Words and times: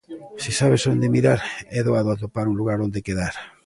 Se 0.43 0.51
sabes 0.59 0.83
onde 0.91 1.13
mirar 1.15 1.39
é 1.79 1.79
doado 1.87 2.09
atopar 2.11 2.45
un 2.51 2.57
lugar 2.61 2.77
onde 2.85 3.05
quedar. 3.07 3.35